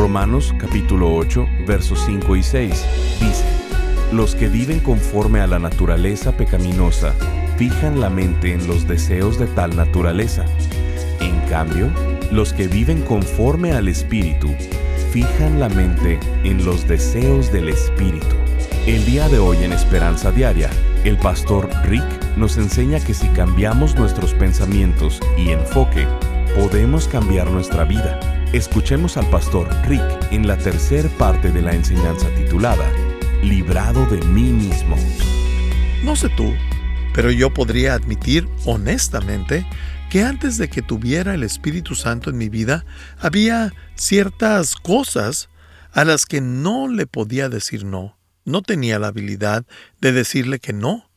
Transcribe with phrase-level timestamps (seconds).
[0.00, 2.86] Romanos capítulo 8, versos 5 y 6
[3.20, 3.44] dice,
[4.12, 7.14] Los que viven conforme a la naturaleza pecaminosa
[7.58, 10.46] fijan la mente en los deseos de tal naturaleza.
[11.20, 11.90] En cambio,
[12.32, 14.48] los que viven conforme al Espíritu
[15.12, 18.36] fijan la mente en los deseos del Espíritu.
[18.86, 20.70] El día de hoy en Esperanza Diaria,
[21.04, 26.08] el pastor Rick nos enseña que si cambiamos nuestros pensamientos y enfoque,
[26.56, 28.39] podemos cambiar nuestra vida.
[28.52, 32.84] Escuchemos al pastor Rick en la tercera parte de la enseñanza titulada
[33.44, 34.96] Librado de mí mismo.
[36.02, 36.52] No sé tú,
[37.14, 39.64] pero yo podría admitir honestamente
[40.10, 42.84] que antes de que tuviera el Espíritu Santo en mi vida,
[43.20, 45.48] había ciertas cosas
[45.92, 48.18] a las que no le podía decir no.
[48.44, 49.64] No tenía la habilidad
[50.00, 51.08] de decirle que no.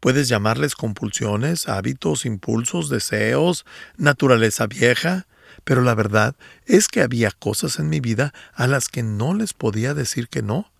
[0.00, 3.64] Puedes llamarles compulsiones, hábitos, impulsos, deseos,
[3.96, 5.28] naturaleza vieja,
[5.64, 6.34] pero la verdad
[6.66, 10.42] es que había cosas en mi vida a las que no les podía decir que
[10.42, 10.70] no.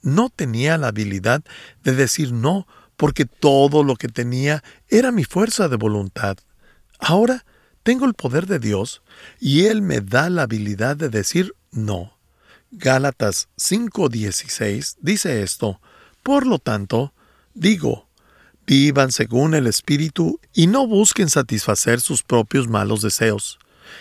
[0.00, 1.42] No tenía la habilidad
[1.84, 2.66] de decir no
[2.96, 6.38] porque todo lo que tenía era mi fuerza de voluntad.
[6.98, 7.44] Ahora
[7.82, 9.02] tengo el poder de Dios
[9.40, 12.16] y Él me da la habilidad de decir no.
[12.70, 15.80] Gálatas 5:16 dice esto,
[16.22, 17.12] por lo tanto,
[17.54, 18.08] digo,
[18.66, 23.58] vivan según el Espíritu y no busquen satisfacer sus propios malos deseos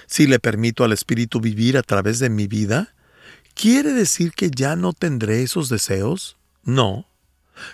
[0.08, 2.94] si le permito al Espíritu vivir a través de mi vida,
[3.54, 6.38] ¿quiere decir que ya no tendré esos deseos?
[6.64, 7.08] No.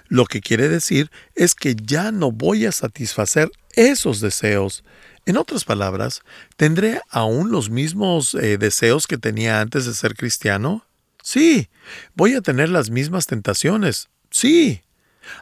[0.08, 4.84] Lo que quiere decir es que ya no voy a satisfacer esos deseos.
[5.26, 6.22] En otras palabras,
[6.56, 10.86] ¿tendré aún los mismos eh, deseos que tenía antes de ser cristiano?
[11.22, 11.70] Sí.
[12.16, 14.08] ¿Voy a tener las mismas tentaciones?
[14.32, 14.82] Sí.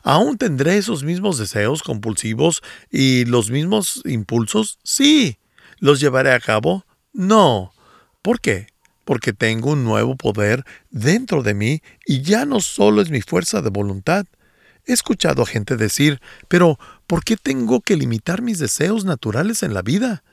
[0.03, 4.79] ¿Aún tendré esos mismos deseos compulsivos y los mismos impulsos?
[4.83, 5.37] Sí.
[5.79, 6.85] ¿Los llevaré a cabo?
[7.13, 7.73] No.
[8.21, 8.67] ¿Por qué?
[9.03, 13.61] Porque tengo un nuevo poder dentro de mí y ya no solo es mi fuerza
[13.61, 14.25] de voluntad.
[14.85, 19.73] He escuchado a gente decir, pero ¿por qué tengo que limitar mis deseos naturales en
[19.73, 20.23] la vida?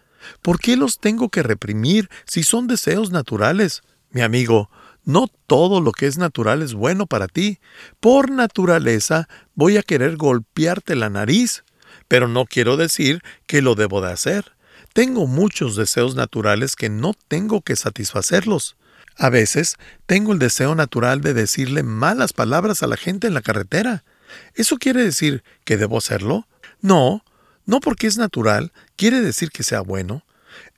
[0.42, 3.82] ¿Por qué los tengo que reprimir si son deseos naturales?
[4.10, 4.70] Mi amigo,
[5.04, 7.58] no todo lo que es natural es bueno para ti.
[7.98, 11.64] Por naturaleza voy a querer golpearte la nariz,
[12.08, 14.52] pero no quiero decir que lo debo de hacer.
[14.92, 18.76] Tengo muchos deseos naturales que no tengo que satisfacerlos.
[19.16, 19.76] A veces
[20.06, 24.04] tengo el deseo natural de decirle malas palabras a la gente en la carretera.
[24.54, 26.46] ¿Eso quiere decir que debo hacerlo?
[26.80, 27.24] No,
[27.64, 30.24] no porque es natural, quiere decir que sea bueno.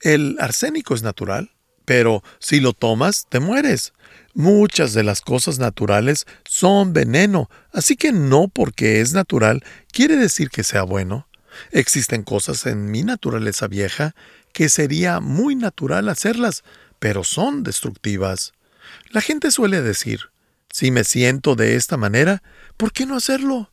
[0.01, 1.51] El arsénico es natural,
[1.85, 3.93] pero si lo tomas, te mueres.
[4.33, 10.51] Muchas de las cosas naturales son veneno, así que no porque es natural quiere decir
[10.51, 11.29] que sea bueno.
[11.71, 14.15] Existen cosas en mi naturaleza vieja
[14.53, 16.63] que sería muy natural hacerlas,
[16.99, 18.53] pero son destructivas.
[19.11, 20.31] La gente suele decir,
[20.71, 22.43] si me siento de esta manera,
[22.77, 23.71] ¿por qué no hacerlo?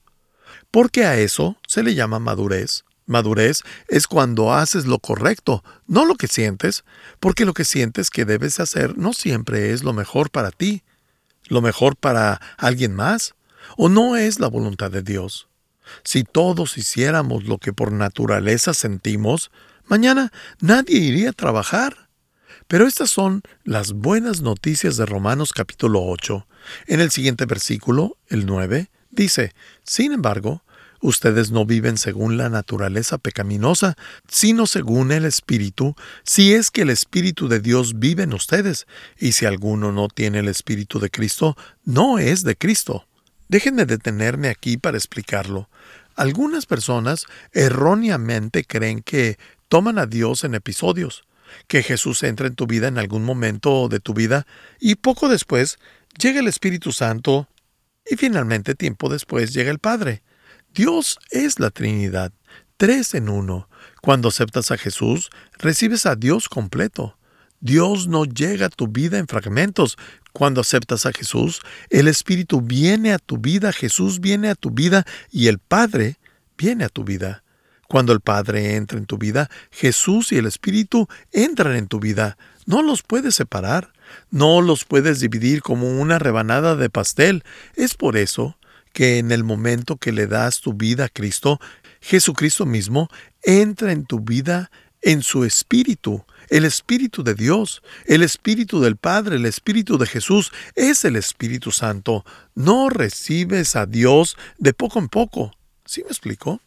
[0.70, 2.84] Porque a eso se le llama madurez.
[3.06, 6.84] Madurez es cuando haces lo correcto, no lo que sientes,
[7.20, 10.84] porque lo que sientes que debes hacer no siempre es lo mejor para ti,
[11.48, 13.36] lo mejor para alguien más,
[13.78, 15.48] o no es la voluntad de Dios.
[16.04, 19.52] Si todos hiciéramos lo que por naturaleza sentimos,
[19.86, 22.10] mañana nadie iría a trabajar.
[22.68, 26.48] Pero estas son las buenas noticias de Romanos capítulo 8.
[26.88, 29.54] En el siguiente versículo, el 9, dice,
[29.84, 30.64] Sin embargo,
[31.02, 33.98] ustedes no viven según la naturaleza pecaminosa,
[34.28, 38.88] sino según el Espíritu, si es que el Espíritu de Dios vive en ustedes,
[39.20, 43.06] y si alguno no tiene el Espíritu de Cristo, no es de Cristo.
[43.52, 45.70] Déjenme detenerme aquí para explicarlo.
[46.16, 49.38] Algunas personas erróneamente creen que
[49.68, 51.26] toman a Dios en episodios,
[51.68, 54.48] que Jesús entra en tu vida en algún momento de tu vida
[54.80, 55.80] y poco después
[56.18, 57.50] llega el Espíritu Santo
[58.10, 60.24] y finalmente tiempo después llega el Padre.
[60.74, 62.32] Dios es la Trinidad,
[62.78, 63.68] tres en uno.
[64.02, 67.18] Cuando aceptas a Jesús, recibes a Dios completo.
[67.62, 69.98] Dios no llega a tu vida en fragmentos.
[70.34, 75.06] Cuando aceptas a Jesús, el Espíritu viene a tu vida, Jesús viene a tu vida
[75.32, 76.18] y el Padre
[76.58, 77.44] viene a tu vida.
[77.88, 82.38] Cuando el Padre entra en tu vida, Jesús y el Espíritu entran en tu vida.
[82.66, 83.92] No los puedes separar,
[84.30, 87.44] no los puedes dividir como una rebanada de pastel.
[87.76, 88.58] Es por eso
[88.94, 91.60] que en el momento que le das tu vida a Cristo,
[92.00, 93.10] Jesucristo mismo
[93.44, 96.26] entra en tu vida en su Espíritu.
[96.52, 101.72] El Espíritu de Dios, el Espíritu del Padre, el Espíritu de Jesús es el Espíritu
[101.72, 102.26] Santo.
[102.56, 105.54] No recibes a Dios de poco en poco.
[105.86, 106.60] ¿Sí me explico?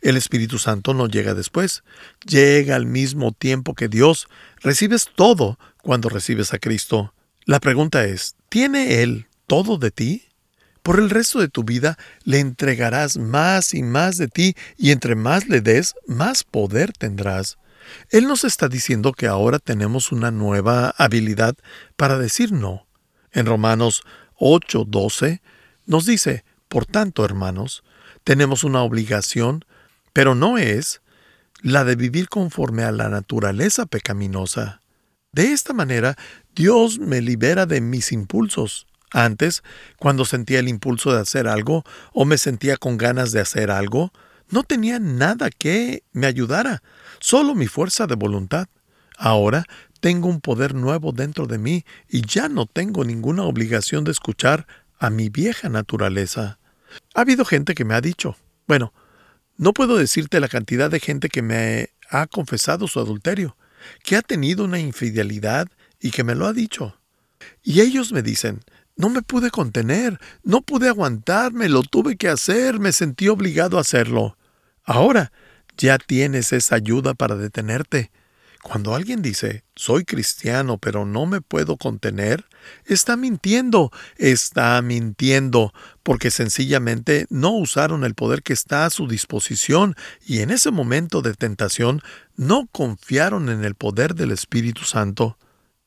[0.00, 1.82] El Espíritu Santo no llega después,
[2.24, 4.28] llega al mismo tiempo que Dios.
[4.60, 7.12] Recibes todo cuando recibes a Cristo.
[7.46, 10.22] La pregunta es, ¿tiene Él todo de ti?
[10.84, 15.16] Por el resto de tu vida le entregarás más y más de ti y entre
[15.16, 17.58] más le des, más poder tendrás.
[18.10, 21.56] Él nos está diciendo que ahora tenemos una nueva habilidad
[21.96, 22.86] para decir no.
[23.32, 24.02] En Romanos
[24.38, 25.40] 8:12
[25.86, 27.84] nos dice, por tanto, hermanos,
[28.24, 29.64] tenemos una obligación,
[30.12, 31.00] pero no es
[31.62, 34.80] la de vivir conforme a la naturaleza pecaminosa.
[35.32, 36.16] De esta manera,
[36.54, 38.86] Dios me libera de mis impulsos.
[39.12, 39.62] Antes,
[39.98, 44.12] cuando sentía el impulso de hacer algo o me sentía con ganas de hacer algo,
[44.48, 46.82] no tenía nada que me ayudara,
[47.20, 48.68] solo mi fuerza de voluntad.
[49.16, 49.64] Ahora
[50.00, 54.66] tengo un poder nuevo dentro de mí y ya no tengo ninguna obligación de escuchar
[54.98, 56.58] a mi vieja naturaleza.
[57.14, 58.92] Ha habido gente que me ha dicho, bueno,
[59.56, 63.56] no puedo decirte la cantidad de gente que me ha confesado su adulterio,
[64.02, 65.68] que ha tenido una infidelidad
[66.00, 66.98] y que me lo ha dicho.
[67.62, 68.60] Y ellos me dicen,
[68.96, 73.82] no me pude contener, no pude aguantarme, lo tuve que hacer, me sentí obligado a
[73.82, 74.36] hacerlo.
[74.84, 75.32] Ahora
[75.76, 78.10] ya tienes esa ayuda para detenerte.
[78.62, 82.46] Cuando alguien dice, soy cristiano pero no me puedo contener,
[82.84, 85.72] está mintiendo, está mintiendo,
[86.02, 89.94] porque sencillamente no usaron el poder que está a su disposición
[90.26, 92.00] y en ese momento de tentación
[92.34, 95.38] no confiaron en el poder del Espíritu Santo.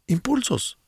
[0.07, 0.79] Impulsos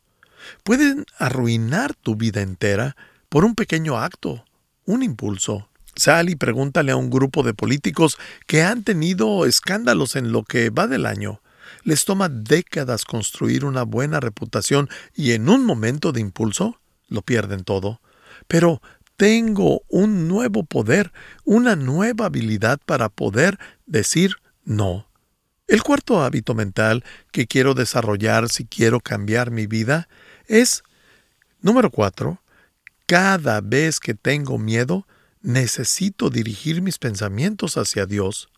[0.63, 2.95] pueden arruinar tu vida entera
[3.29, 4.45] por un pequeño acto,
[4.85, 5.69] un impulso.
[5.95, 8.17] Sal y pregúntale a un grupo de políticos
[8.47, 11.41] que han tenido escándalos en lo que va del año.
[11.83, 17.63] Les toma décadas construir una buena reputación y en un momento de impulso lo pierden
[17.63, 18.01] todo.
[18.47, 18.81] Pero
[19.17, 21.11] tengo un nuevo poder,
[21.43, 25.07] una nueva habilidad para poder decir no.
[25.67, 30.09] El cuarto hábito mental que quiero desarrollar si quiero cambiar mi vida
[30.51, 30.83] es,
[31.61, 32.41] número cuatro,
[33.05, 35.07] cada vez que tengo miedo,
[35.41, 38.49] necesito dirigir mis pensamientos hacia Dios.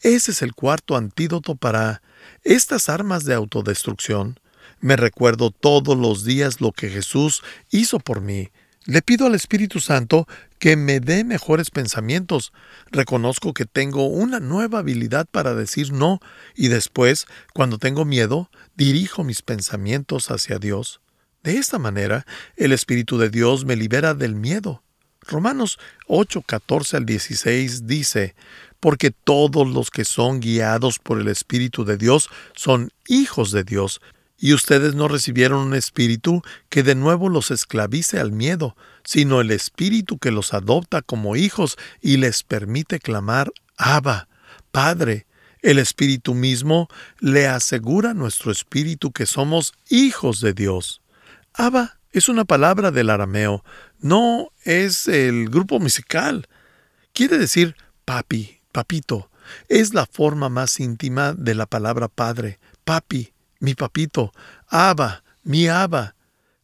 [0.00, 2.02] Ese es el cuarto antídoto para
[2.42, 4.38] estas armas de autodestrucción.
[4.80, 8.48] Me recuerdo todos los días lo que Jesús hizo por mí.
[8.86, 10.26] Le pido al Espíritu Santo
[10.58, 12.52] que me dé mejores pensamientos.
[12.90, 16.20] Reconozco que tengo una nueva habilidad para decir no
[16.54, 21.00] y después, cuando tengo miedo, dirijo mis pensamientos hacia Dios.
[21.42, 22.26] De esta manera,
[22.56, 24.82] el Espíritu de Dios me libera del miedo.
[25.22, 28.34] Romanos 8, 14 al 16 dice,
[28.78, 34.02] porque todos los que son guiados por el Espíritu de Dios son hijos de Dios,
[34.36, 39.50] y ustedes no recibieron un espíritu que de nuevo los esclavice al miedo, sino el
[39.50, 44.28] espíritu que los adopta como hijos y les permite clamar Abba,
[44.72, 45.26] Padre.
[45.60, 46.88] El espíritu mismo
[47.18, 51.02] le asegura a nuestro espíritu que somos hijos de Dios.
[51.54, 53.64] Abba es una palabra del arameo,
[53.98, 56.48] no es el grupo musical.
[57.12, 59.30] Quiere decir papi, papito.
[59.68, 62.58] Es la forma más íntima de la palabra padre.
[62.84, 64.32] Papi, mi papito.
[64.68, 66.14] Abba, mi Abba.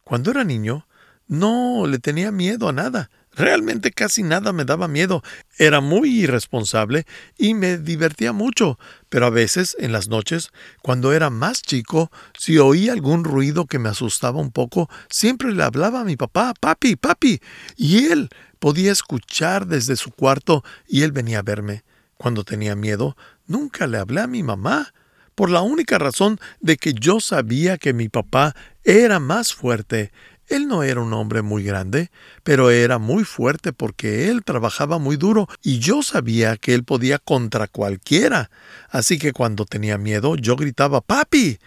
[0.03, 0.87] Cuando era niño,
[1.27, 3.09] no le tenía miedo a nada.
[3.37, 5.23] Realmente casi nada me daba miedo.
[5.59, 7.05] Era muy irresponsable
[7.37, 8.79] y me divertía mucho,
[9.09, 10.49] pero a veces, en las noches,
[10.81, 15.63] cuando era más chico, si oía algún ruido que me asustaba un poco, siempre le
[15.63, 17.39] hablaba a mi papá, papi, papi,
[17.75, 21.83] y él podía escuchar desde su cuarto y él venía a verme.
[22.17, 23.15] Cuando tenía miedo,
[23.45, 24.93] nunca le hablé a mi mamá,
[25.35, 30.11] por la única razón de que yo sabía que mi papá era más fuerte
[30.47, 32.09] él no era un hombre muy grande,
[32.43, 37.19] pero era muy fuerte porque él trabajaba muy duro y yo sabía que él podía
[37.19, 38.49] contra cualquiera.
[38.89, 41.59] Así que cuando tenía miedo yo gritaba Papi.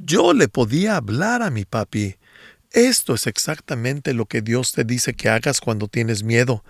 [0.00, 2.16] Yo le podía hablar a mi papi.
[2.74, 6.64] Esto es exactamente lo que Dios te dice que hagas cuando tienes miedo.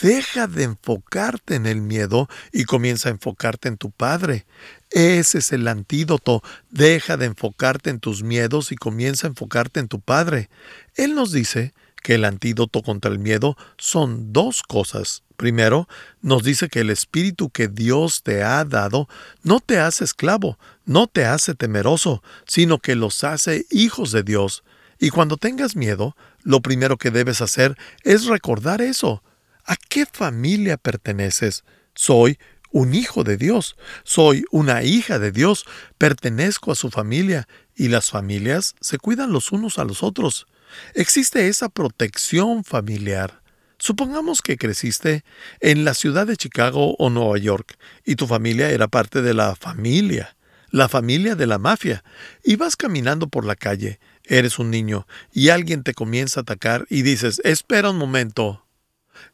[0.00, 4.46] Deja de enfocarte en el miedo y comienza a enfocarte en tu Padre.
[4.88, 6.42] Ese es el antídoto.
[6.70, 10.48] Deja de enfocarte en tus miedos y comienza a enfocarte en tu Padre.
[10.94, 15.24] Él nos dice que el antídoto contra el miedo son dos cosas.
[15.36, 15.88] Primero,
[16.22, 19.10] nos dice que el espíritu que Dios te ha dado
[19.42, 24.64] no te hace esclavo, no te hace temeroso, sino que los hace hijos de Dios.
[25.02, 29.24] Y cuando tengas miedo, lo primero que debes hacer es recordar eso.
[29.64, 31.64] ¿A qué familia perteneces?
[31.94, 32.38] Soy
[32.70, 35.64] un hijo de Dios, soy una hija de Dios,
[35.96, 40.46] pertenezco a su familia y las familias se cuidan los unos a los otros.
[40.94, 43.40] Existe esa protección familiar.
[43.78, 45.24] Supongamos que creciste
[45.60, 49.56] en la ciudad de Chicago o Nueva York y tu familia era parte de la
[49.56, 50.36] familia,
[50.70, 52.04] la familia de la mafia,
[52.44, 53.98] y vas caminando por la calle,
[54.30, 58.64] eres un niño, y alguien te comienza a atacar y dices, espera un momento.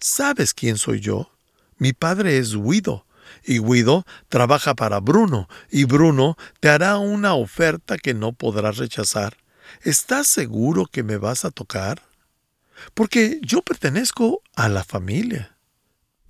[0.00, 1.30] ¿Sabes quién soy yo?
[1.76, 3.06] Mi padre es Guido,
[3.44, 9.36] y Guido trabaja para Bruno, y Bruno te hará una oferta que no podrás rechazar.
[9.82, 12.02] ¿Estás seguro que me vas a tocar?
[12.94, 15.56] Porque yo pertenezco a la familia.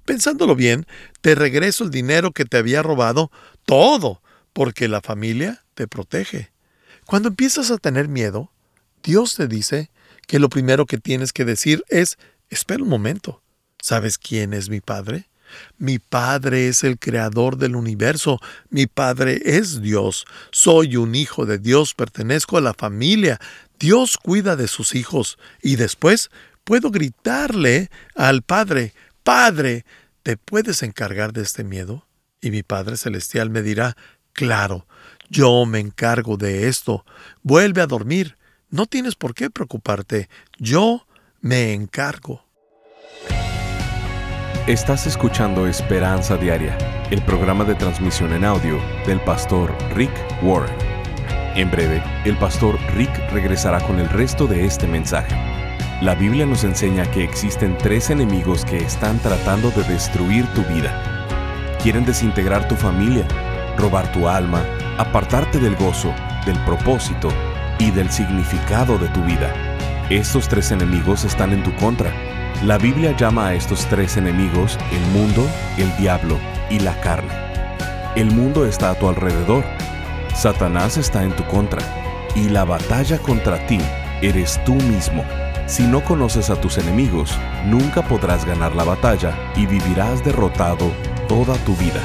[0.04, 0.86] Pensándolo bien,
[1.20, 3.30] te regreso el dinero que te había robado,
[3.64, 6.50] todo, porque la familia te protege.
[7.04, 8.50] Cuando empiezas a tener miedo,
[9.06, 9.88] Dios te dice
[10.26, 12.18] que lo primero que tienes que decir es,
[12.50, 13.40] espera un momento,
[13.80, 15.28] ¿sabes quién es mi Padre?
[15.78, 21.58] Mi Padre es el Creador del universo, mi Padre es Dios, soy un hijo de
[21.58, 23.38] Dios, pertenezco a la familia,
[23.78, 26.30] Dios cuida de sus hijos y después
[26.64, 29.84] puedo gritarle al Padre, Padre,
[30.24, 32.04] ¿te puedes encargar de este miedo?
[32.40, 33.96] Y mi Padre Celestial me dirá,
[34.32, 34.84] claro,
[35.30, 37.04] yo me encargo de esto,
[37.44, 38.36] vuelve a dormir,
[38.70, 41.06] no tienes por qué preocuparte, yo
[41.40, 42.44] me encargo.
[44.66, 46.76] Estás escuchando Esperanza Diaria,
[47.10, 50.74] el programa de transmisión en audio del pastor Rick Warren.
[51.54, 55.34] En breve, el pastor Rick regresará con el resto de este mensaje.
[56.02, 61.26] La Biblia nos enseña que existen tres enemigos que están tratando de destruir tu vida.
[61.82, 63.26] Quieren desintegrar tu familia,
[63.78, 64.62] robar tu alma,
[64.98, 66.12] apartarte del gozo,
[66.44, 67.28] del propósito
[67.78, 69.52] y del significado de tu vida.
[70.10, 72.12] Estos tres enemigos están en tu contra
[72.64, 76.38] la Biblia llama a estos tres enemigos el mundo, el diablo
[76.70, 77.32] y la carne.
[78.16, 79.62] El mundo está a tu alrededor.
[80.34, 81.82] Satanás está en tu contra.
[82.34, 83.78] Y la batalla contra ti
[84.22, 85.22] eres tú mismo.
[85.66, 90.90] Si no conoces a tus enemigos, nunca podrás ganar la batalla y vivirás derrotado
[91.28, 92.00] toda tu vida.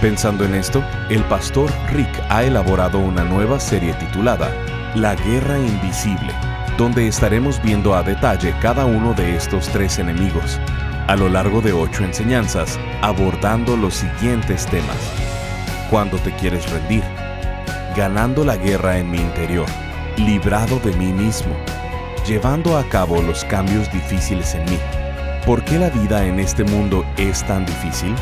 [0.00, 4.52] Pensando en esto, el pastor Rick ha elaborado una nueva serie titulada
[4.94, 6.32] La Guerra Invisible
[6.76, 10.58] donde estaremos viendo a detalle cada uno de estos tres enemigos,
[11.06, 14.96] a lo largo de ocho enseñanzas, abordando los siguientes temas.
[15.88, 17.04] Cuando te quieres rendir,
[17.96, 19.66] ganando la guerra en mi interior,
[20.16, 21.54] librado de mí mismo,
[22.26, 24.78] llevando a cabo los cambios difíciles en mí.
[25.46, 28.14] ¿Por qué la vida en este mundo es tan difícil?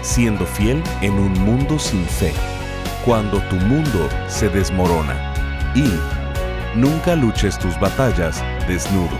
[0.00, 2.32] Siendo fiel en un mundo sin fe,
[3.04, 5.31] cuando tu mundo se desmorona
[5.74, 5.84] y
[6.74, 9.18] Nunca luches tus batallas desnudo.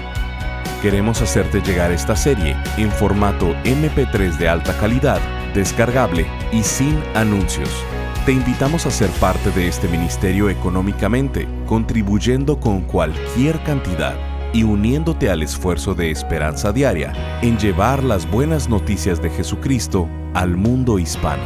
[0.81, 5.21] Queremos hacerte llegar esta serie en formato MP3 de alta calidad,
[5.53, 7.69] descargable y sin anuncios.
[8.25, 14.15] Te invitamos a ser parte de este ministerio económicamente, contribuyendo con cualquier cantidad
[14.55, 20.57] y uniéndote al esfuerzo de esperanza diaria en llevar las buenas noticias de Jesucristo al
[20.57, 21.43] mundo hispano.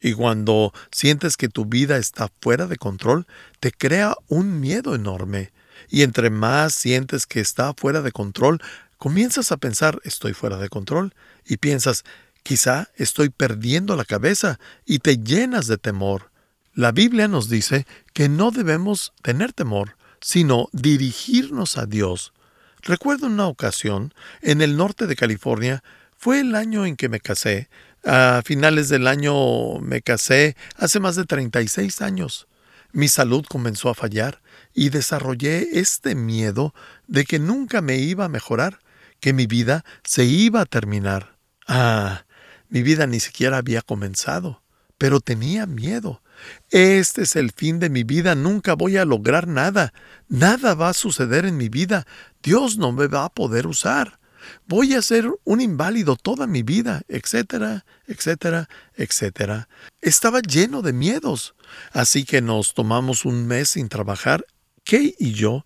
[0.00, 3.26] Y cuando sientes que tu vida está fuera de control,
[3.60, 5.52] te crea un miedo enorme.
[5.88, 8.60] Y entre más sientes que está fuera de control,
[8.96, 12.04] comienzas a pensar estoy fuera de control y piensas
[12.42, 16.29] quizá estoy perdiendo la cabeza y te llenas de temor.
[16.74, 22.32] La Biblia nos dice que no debemos tener temor, sino dirigirnos a Dios.
[22.82, 25.82] Recuerdo una ocasión, en el norte de California,
[26.16, 27.68] fue el año en que me casé.
[28.04, 32.46] A finales del año me casé hace más de 36 años.
[32.92, 34.40] Mi salud comenzó a fallar
[34.72, 36.74] y desarrollé este miedo
[37.06, 38.78] de que nunca me iba a mejorar
[39.20, 41.36] que mi vida se iba a terminar.
[41.66, 42.24] Ah,
[42.68, 44.62] mi vida ni siquiera había comenzado,
[44.98, 46.22] pero tenía miedo.
[46.70, 49.92] Este es el fin de mi vida, nunca voy a lograr nada,
[50.28, 52.06] nada va a suceder en mi vida,
[52.42, 54.20] Dios no me va a poder usar.
[54.66, 59.68] Voy a ser un inválido toda mi vida, etcétera, etcétera, etcétera.
[60.00, 61.54] Estaba lleno de miedos.
[61.92, 64.44] Así que nos tomamos un mes sin trabajar,
[64.84, 65.64] Kay y yo,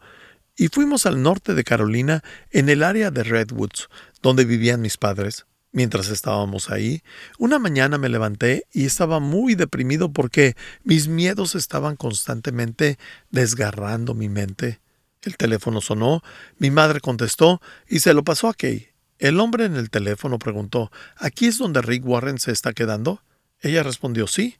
[0.56, 3.88] y fuimos al norte de Carolina, en el área de Redwoods,
[4.22, 5.46] donde vivían mis padres.
[5.74, 7.02] Mientras estábamos ahí,
[7.36, 10.54] una mañana me levanté y estaba muy deprimido porque
[10.84, 12.96] mis miedos estaban constantemente
[13.32, 14.78] desgarrando mi mente.
[15.22, 16.22] El teléfono sonó,
[16.58, 18.86] mi madre contestó y se lo pasó a Kay.
[19.18, 23.24] El hombre en el teléfono preguntó ¿Aquí es donde Rick Warren se está quedando?
[23.60, 24.58] Ella respondió sí.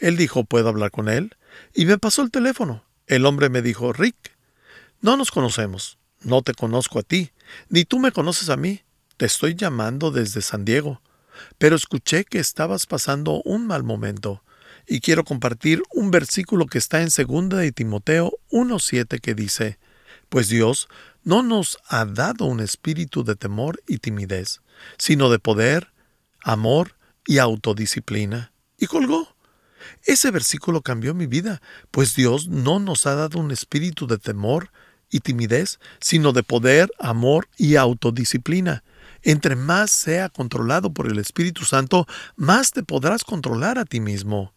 [0.00, 1.36] Él dijo ¿Puedo hablar con él?
[1.74, 2.82] Y me pasó el teléfono.
[3.06, 4.36] El hombre me dijo Rick,
[5.00, 7.30] no nos conocemos, no te conozco a ti,
[7.68, 8.82] ni tú me conoces a mí.
[9.16, 11.00] Te estoy llamando desde San Diego,
[11.56, 14.42] pero escuché que estabas pasando un mal momento
[14.86, 19.78] y quiero compartir un versículo que está en 2 de Timoteo 1.7 que dice,
[20.28, 20.88] Pues Dios
[21.24, 24.60] no nos ha dado un espíritu de temor y timidez,
[24.98, 25.92] sino de poder,
[26.42, 26.94] amor
[27.26, 28.52] y autodisciplina.
[28.76, 29.34] Y colgó.
[30.04, 34.70] Ese versículo cambió mi vida, pues Dios no nos ha dado un espíritu de temor
[35.08, 38.84] y timidez, sino de poder, amor y autodisciplina.
[39.26, 44.54] Entre más sea controlado por el Espíritu Santo, más te podrás controlar a ti mismo.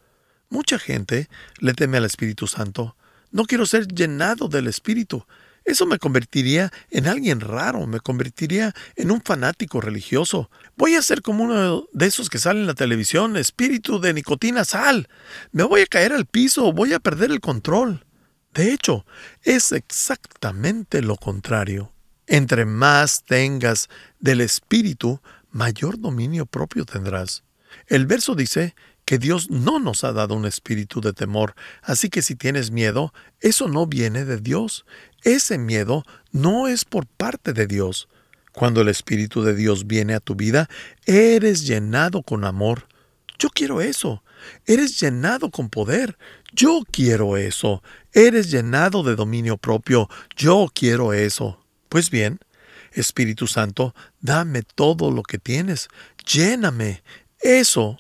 [0.48, 1.28] Mucha gente
[1.58, 2.96] le teme al Espíritu Santo.
[3.32, 5.26] No quiero ser llenado del Espíritu.
[5.66, 10.52] Eso me convertiría en alguien raro, me convertiría en un fanático religioso.
[10.78, 14.66] Voy a ser como uno de esos que salen en la televisión, espíritu de nicotina,
[14.66, 15.10] sal.
[15.52, 18.06] Me voy a caer al piso, voy a perder el control.
[18.54, 19.04] De hecho,
[19.42, 21.92] es exactamente lo contrario.
[22.32, 23.90] Entre más tengas
[24.20, 27.44] del Espíritu, mayor dominio propio tendrás.
[27.88, 32.22] El verso dice que Dios no nos ha dado un espíritu de temor, así que
[32.22, 34.86] si tienes miedo, eso no viene de Dios.
[35.24, 38.08] Ese miedo no es por parte de Dios.
[38.54, 40.70] Cuando el Espíritu de Dios viene a tu vida,
[41.08, 42.88] eres llenado con amor.
[43.40, 44.24] Yo quiero eso.
[44.68, 46.16] Eres llenado con poder.
[46.54, 47.82] Yo quiero eso.
[48.14, 50.10] Eres llenado de dominio propio.
[50.36, 51.59] Yo quiero eso.
[51.90, 52.40] Pues bien,
[52.94, 55.90] Espíritu Santo, dame todo lo que tienes.
[56.32, 57.04] Lléname.
[57.42, 58.00] Eso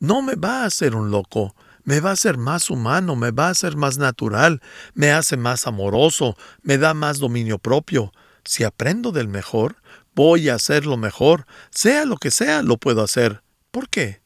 [0.00, 1.54] no me va a hacer un loco.
[1.84, 4.60] Me va a hacer más humano, me va a hacer más natural,
[4.94, 8.12] me hace más amoroso, me da más dominio propio.
[8.44, 9.76] Si aprendo del mejor,
[10.14, 11.46] voy a hacer lo mejor.
[11.70, 13.42] Sea lo que sea, lo puedo hacer.
[13.70, 14.20] ¿Por qué?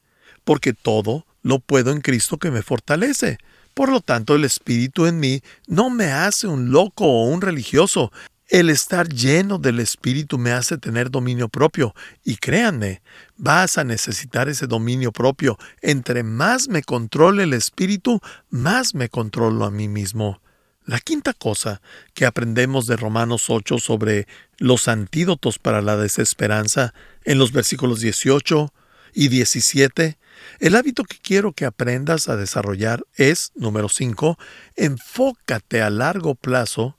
[0.45, 3.39] Porque todo lo puedo en Cristo que me fortalece.
[3.75, 8.13] Por lo tanto, el Espíritu en mí no me hace un loco o un religioso.
[8.49, 11.95] El estar lleno del Espíritu me hace tener dominio propio.
[12.23, 13.03] Y créanme,
[13.37, 15.59] vas a necesitar ese dominio propio.
[15.81, 20.41] Entre más me controle el Espíritu, más me controlo a mí mismo.
[20.85, 21.81] La quinta cosa
[22.13, 24.27] que aprendemos de Romanos 8 sobre
[24.59, 26.93] los antídotos para la desesperanza
[27.25, 28.73] en los versículos 18
[29.15, 30.19] y 17
[30.61, 34.39] el hábito que quiero que aprendas a desarrollar es, número 5,
[34.77, 36.99] enfócate a largo plazo,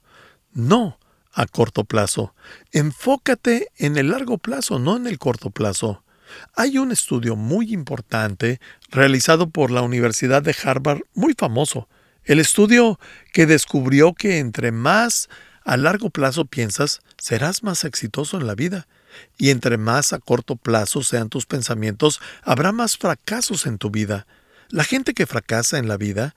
[0.52, 0.98] no
[1.36, 2.34] a corto plazo.
[2.72, 6.02] Enfócate en el largo plazo, no en el corto plazo.
[6.54, 8.58] Hay un estudio muy importante
[8.90, 11.88] realizado por la Universidad de Harvard, muy famoso.
[12.24, 12.98] El estudio
[13.34, 15.28] que descubrió que entre más
[15.64, 18.88] a largo plazo piensas, serás más exitoso en la vida.
[19.36, 24.26] Y entre más a corto plazo sean tus pensamientos, habrá más fracasos en tu vida.
[24.70, 26.34] La gente que fracasa en la vida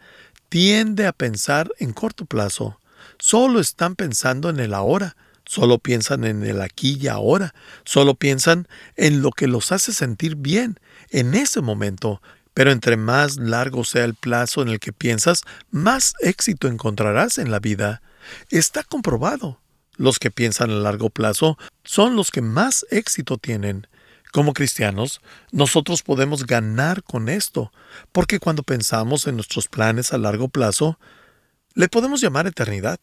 [0.49, 2.79] tiende a pensar en corto plazo.
[3.19, 7.53] Solo están pensando en el ahora, solo piensan en el aquí y ahora,
[7.83, 10.79] solo piensan en lo que los hace sentir bien
[11.09, 12.21] en ese momento.
[12.53, 17.51] Pero entre más largo sea el plazo en el que piensas, más éxito encontrarás en
[17.51, 18.01] la vida.
[18.49, 19.59] Está comprobado.
[19.95, 23.85] Los que piensan a largo plazo son los que más éxito tienen.
[24.31, 25.19] Como cristianos,
[25.51, 27.73] nosotros podemos ganar con esto,
[28.11, 30.97] porque cuando pensamos en nuestros planes a largo plazo,
[31.73, 32.99] le podemos llamar eternidad,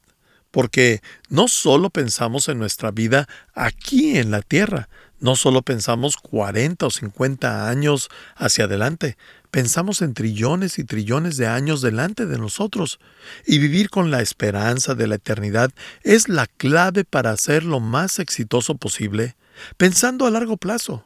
[0.56, 4.88] porque no solo pensamos en nuestra vida aquí en la tierra,
[5.20, 9.18] no solo pensamos 40 o 50 años hacia adelante,
[9.50, 13.00] pensamos en trillones y trillones de años delante de nosotros.
[13.46, 18.18] Y vivir con la esperanza de la eternidad es la clave para ser lo más
[18.18, 19.36] exitoso posible,
[19.76, 21.04] pensando a largo plazo.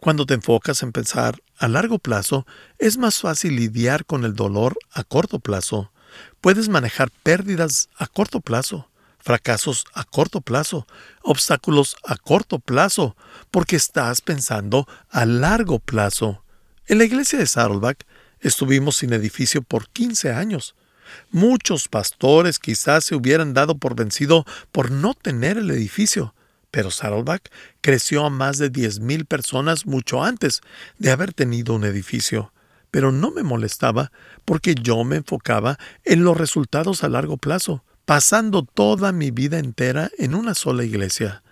[0.00, 2.44] Cuando te enfocas en pensar a largo plazo,
[2.80, 5.92] es más fácil lidiar con el dolor a corto plazo.
[6.40, 10.86] Puedes manejar pérdidas a corto plazo fracasos a corto plazo,
[11.22, 13.16] obstáculos a corto plazo,
[13.50, 16.42] porque estás pensando a largo plazo.
[16.86, 18.06] En la iglesia de Saddleback
[18.40, 20.74] estuvimos sin edificio por 15 años.
[21.30, 26.34] Muchos pastores quizás se hubieran dado por vencido por no tener el edificio,
[26.70, 27.50] pero Saddleback
[27.80, 30.60] creció a más de 10.000 personas mucho antes
[30.98, 32.52] de haber tenido un edificio.
[32.90, 34.10] Pero no me molestaba
[34.44, 40.10] porque yo me enfocaba en los resultados a largo plazo pasando toda mi vida entera
[40.18, 41.44] en una sola iglesia.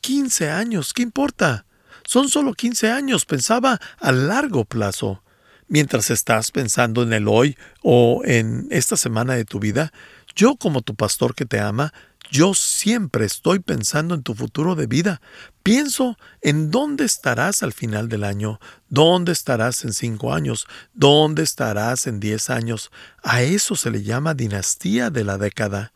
[0.00, 1.66] 15 años, ¿qué importa?
[2.04, 5.22] Son solo 15 años, pensaba a largo plazo.
[5.68, 9.92] Mientras estás pensando en el hoy o en esta semana de tu vida,
[10.34, 11.92] yo como tu pastor que te ama,
[12.30, 15.20] yo siempre estoy pensando en tu futuro de vida.
[15.62, 22.06] Pienso en dónde estarás al final del año, dónde estarás en cinco años, dónde estarás
[22.06, 22.90] en diez años.
[23.22, 25.92] A eso se le llama dinastía de la década.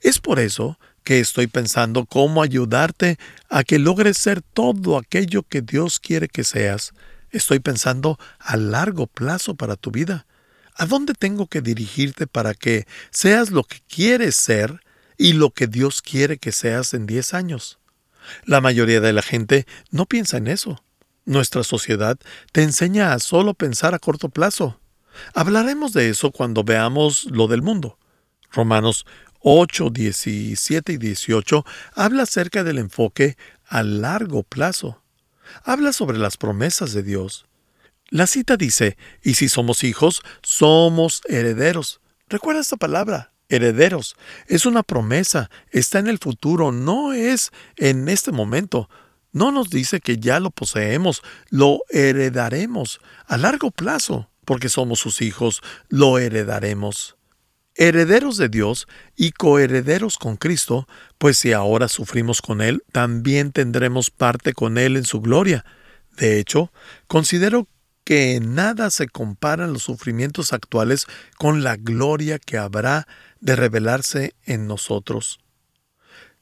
[0.00, 3.18] Es por eso que estoy pensando cómo ayudarte
[3.50, 6.94] a que logres ser todo aquello que Dios quiere que seas.
[7.30, 10.26] Estoy pensando a largo plazo para tu vida.
[10.76, 14.83] ¿A dónde tengo que dirigirte para que seas lo que quieres ser
[15.16, 17.78] y lo que Dios quiere que seas en 10 años.
[18.44, 20.82] La mayoría de la gente no piensa en eso.
[21.24, 22.18] Nuestra sociedad
[22.52, 24.80] te enseña a solo pensar a corto plazo.
[25.34, 27.98] Hablaremos de eso cuando veamos lo del mundo.
[28.50, 29.06] Romanos
[29.40, 35.02] 8, 17 y 18 habla acerca del enfoque a largo plazo.
[35.64, 37.46] Habla sobre las promesas de Dios.
[38.08, 42.00] La cita dice, y si somos hijos, somos herederos.
[42.28, 44.16] Recuerda esta palabra, herederos.
[44.46, 48.88] Es una promesa, está en el futuro, no es en este momento.
[49.32, 55.22] No nos dice que ya lo poseemos, lo heredaremos a largo plazo, porque somos sus
[55.22, 57.16] hijos, lo heredaremos.
[57.76, 60.86] Herederos de Dios y coherederos con Cristo,
[61.18, 65.64] pues si ahora sufrimos con Él, también tendremos parte con Él en su gloria.
[66.16, 66.72] De hecho,
[67.08, 67.66] considero
[68.04, 71.06] que nada se comparan los sufrimientos actuales
[71.38, 73.08] con la gloria que habrá
[73.40, 75.40] de revelarse en nosotros.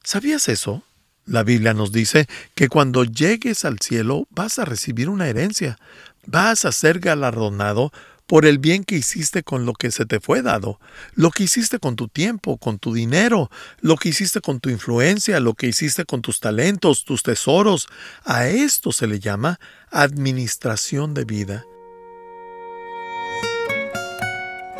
[0.02, 0.82] ¿Sabías eso?
[1.24, 5.78] La Biblia nos dice que cuando llegues al cielo vas a recibir una herencia,
[6.26, 7.92] vas a ser galardonado
[8.32, 10.80] por el bien que hiciste con lo que se te fue dado,
[11.14, 13.50] lo que hiciste con tu tiempo, con tu dinero,
[13.82, 17.88] lo que hiciste con tu influencia, lo que hiciste con tus talentos, tus tesoros.
[18.24, 21.66] A esto se le llama administración de vida.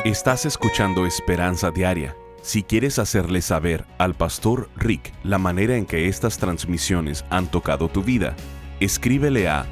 [0.03, 2.17] Estás escuchando Esperanza Diaria.
[2.41, 7.87] Si quieres hacerle saber al pastor Rick la manera en que estas transmisiones han tocado
[7.87, 8.35] tu vida,
[8.79, 9.67] escríbele a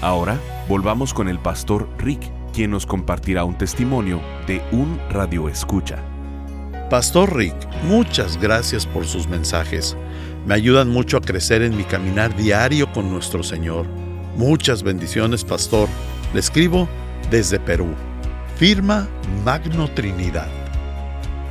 [0.00, 2.20] Ahora volvamos con el pastor Rick,
[2.52, 5.98] quien nos compartirá un testimonio de un radio escucha.
[6.90, 9.96] Pastor Rick, muchas gracias por sus mensajes.
[10.46, 13.86] Me ayudan mucho a crecer en mi caminar diario con nuestro Señor.
[14.36, 15.88] Muchas bendiciones, pastor.
[16.32, 16.88] Le escribo
[17.30, 17.88] desde Perú.
[18.56, 19.06] Firma
[19.44, 20.48] Magno Trinidad.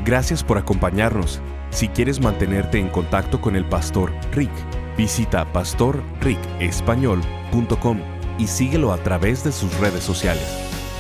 [0.06, 1.42] Gracias por acompañarnos.
[1.70, 4.52] Si quieres mantenerte en contacto con el pastor Rick,
[4.98, 8.00] visita pastorricespañol.com
[8.38, 10.46] y síguelo a través de sus redes sociales.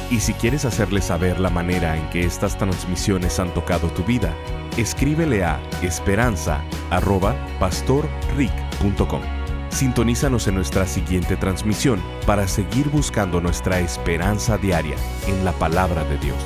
[0.09, 4.33] Y si quieres hacerle saber la manera en que estas transmisiones han tocado tu vida,
[4.77, 9.21] escríbele a esperanza.pastorrick.com esperanzadiaria.com.
[9.69, 14.95] Sintonízanos en nuestra siguiente transmisión para seguir buscando nuestra esperanza diaria
[15.27, 16.37] en la palabra de Dios.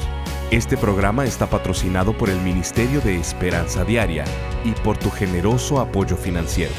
[0.49, 4.25] Este programa está patrocinado por el Ministerio de Esperanza Diaria
[4.65, 6.73] y por tu generoso apoyo financiero.